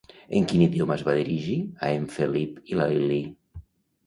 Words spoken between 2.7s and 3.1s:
i la